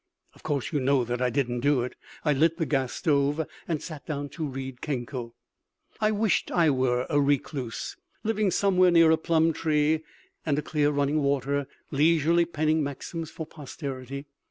Of 0.33 0.41
course 0.41 0.71
you 0.73 0.79
know 0.79 1.03
that 1.03 1.21
I 1.21 1.29
didn't 1.29 1.59
do 1.59 1.83
it. 1.83 1.93
I 2.25 2.33
lit 2.33 2.57
the 2.57 2.65
gas 2.65 2.91
stove, 2.93 3.45
and 3.67 3.83
sat 3.83 4.03
down 4.07 4.29
to 4.29 4.47
read 4.47 4.81
Kenko. 4.81 5.33
I 5.99 6.09
wished 6.09 6.49
I 6.49 6.71
were 6.71 7.05
a 7.07 7.21
recluse, 7.21 7.97
living 8.23 8.49
somewhere 8.49 8.89
near 8.89 9.11
a 9.11 9.17
plum 9.17 9.53
tree 9.53 10.03
and 10.43 10.57
a 10.57 10.63
clear 10.63 10.89
running 10.89 11.21
water, 11.21 11.67
leisurely 11.91 12.45
penning 12.45 12.81
maxims 12.83 13.29
for 13.29 13.45
posterity. 13.45 14.25